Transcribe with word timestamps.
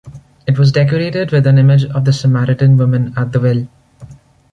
It 0.47 0.57
was 0.57 0.71
decorated 0.71 1.31
with 1.31 1.45
an 1.45 1.59
image 1.59 1.85
of 1.85 2.05
the 2.05 2.11
Samaritan 2.11 2.75
woman 2.75 3.13
at 3.15 3.33
the 3.33 3.39
well. 3.39 3.67